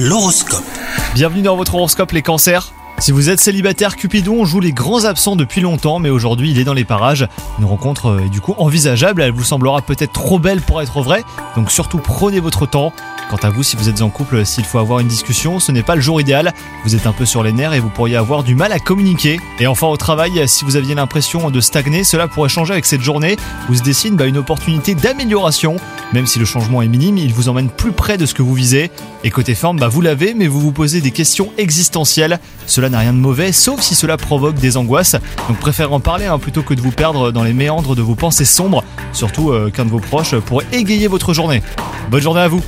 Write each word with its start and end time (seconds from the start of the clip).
L'horoscope. 0.00 0.62
Bienvenue 1.14 1.42
dans 1.42 1.56
votre 1.56 1.74
horoscope 1.74 2.12
les 2.12 2.22
cancers. 2.22 2.72
Si 3.00 3.10
vous 3.10 3.30
êtes 3.30 3.40
célibataire, 3.40 3.96
Cupidon 3.96 4.44
joue 4.44 4.60
les 4.60 4.70
grands 4.70 5.04
absents 5.04 5.34
depuis 5.34 5.60
longtemps, 5.60 5.98
mais 5.98 6.08
aujourd'hui 6.08 6.52
il 6.52 6.60
est 6.60 6.64
dans 6.64 6.72
les 6.72 6.84
parages. 6.84 7.26
Une 7.58 7.64
rencontre 7.64 8.06
euh, 8.06 8.20
est 8.20 8.28
du 8.28 8.40
coup 8.40 8.54
envisageable, 8.58 9.22
elle 9.22 9.32
vous 9.32 9.42
semblera 9.42 9.82
peut-être 9.82 10.12
trop 10.12 10.38
belle 10.38 10.60
pour 10.60 10.80
être 10.80 11.02
vraie, 11.02 11.24
donc 11.56 11.72
surtout 11.72 11.98
prenez 11.98 12.38
votre 12.38 12.64
temps. 12.64 12.92
Quant 13.28 13.36
à 13.42 13.50
vous, 13.50 13.62
si 13.62 13.76
vous 13.76 13.90
êtes 13.90 14.00
en 14.00 14.08
couple, 14.08 14.46
s'il 14.46 14.64
faut 14.64 14.78
avoir 14.78 15.00
une 15.00 15.06
discussion, 15.06 15.60
ce 15.60 15.70
n'est 15.70 15.82
pas 15.82 15.94
le 15.94 16.00
jour 16.00 16.18
idéal. 16.18 16.54
Vous 16.84 16.94
êtes 16.94 17.06
un 17.06 17.12
peu 17.12 17.26
sur 17.26 17.42
les 17.42 17.52
nerfs 17.52 17.74
et 17.74 17.80
vous 17.80 17.90
pourriez 17.90 18.16
avoir 18.16 18.42
du 18.42 18.54
mal 18.54 18.72
à 18.72 18.78
communiquer. 18.78 19.38
Et 19.60 19.66
enfin 19.66 19.86
au 19.86 19.98
travail, 19.98 20.48
si 20.48 20.64
vous 20.64 20.76
aviez 20.76 20.94
l'impression 20.94 21.50
de 21.50 21.60
stagner, 21.60 22.04
cela 22.04 22.26
pourrait 22.26 22.48
changer 22.48 22.72
avec 22.72 22.86
cette 22.86 23.02
journée 23.02 23.36
où 23.68 23.74
se 23.74 23.82
dessine 23.82 24.16
bah, 24.16 24.24
une 24.24 24.38
opportunité 24.38 24.94
d'amélioration. 24.94 25.76
Même 26.14 26.26
si 26.26 26.38
le 26.38 26.46
changement 26.46 26.80
est 26.80 26.88
minime, 26.88 27.18
il 27.18 27.34
vous 27.34 27.50
emmène 27.50 27.68
plus 27.68 27.92
près 27.92 28.16
de 28.16 28.24
ce 28.24 28.32
que 28.32 28.40
vous 28.40 28.54
visez. 28.54 28.90
Et 29.24 29.30
côté 29.30 29.54
forme, 29.54 29.78
bah, 29.78 29.88
vous 29.88 30.00
l'avez, 30.00 30.32
mais 30.32 30.46
vous 30.46 30.60
vous 30.60 30.72
posez 30.72 31.02
des 31.02 31.10
questions 31.10 31.50
existentielles. 31.58 32.40
Cela 32.66 32.88
n'a 32.88 33.00
rien 33.00 33.12
de 33.12 33.18
mauvais, 33.18 33.52
sauf 33.52 33.82
si 33.82 33.94
cela 33.94 34.16
provoque 34.16 34.56
des 34.56 34.78
angoisses. 34.78 35.16
Donc 35.48 35.58
préférez 35.58 35.92
en 35.92 36.00
parler 36.00 36.24
hein, 36.24 36.38
plutôt 36.38 36.62
que 36.62 36.72
de 36.72 36.80
vous 36.80 36.92
perdre 36.92 37.30
dans 37.30 37.42
les 37.42 37.52
méandres 37.52 37.94
de 37.94 38.00
vos 38.00 38.14
pensées 38.14 38.46
sombres. 38.46 38.84
Surtout 39.12 39.50
euh, 39.50 39.70
qu'un 39.70 39.84
de 39.84 39.90
vos 39.90 40.00
proches 40.00 40.34
pourrait 40.36 40.66
égayer 40.72 41.08
votre 41.08 41.34
journée. 41.34 41.62
Bonne 42.10 42.22
journée 42.22 42.40
à 42.40 42.48
vous 42.48 42.62